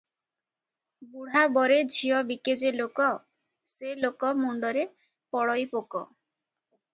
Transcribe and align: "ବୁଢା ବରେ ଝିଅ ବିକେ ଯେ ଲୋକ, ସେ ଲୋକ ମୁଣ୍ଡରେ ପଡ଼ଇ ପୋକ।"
"ବୁଢା 1.17 1.43
ବରେ 1.57 1.77
ଝିଅ 1.95 2.21
ବିକେ 2.31 2.55
ଯେ 2.61 2.71
ଲୋକ, 2.77 3.09
ସେ 3.73 3.93
ଲୋକ 4.07 4.33
ମୁଣ୍ଡରେ 4.41 4.87
ପଡ଼ଇ 5.37 5.69
ପୋକ।" 5.77 6.05